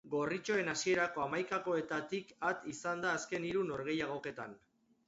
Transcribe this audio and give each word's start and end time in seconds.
Gorritxoen 0.11 0.71
hasierako 0.71 1.25
hamaikakoetatik 1.25 2.35
at 2.53 2.67
izan 2.75 3.05
da 3.07 3.13
azken 3.21 3.49
hiru 3.51 3.69
norgehigoketan. 3.71 4.63